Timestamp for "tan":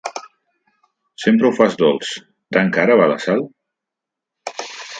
2.57-2.73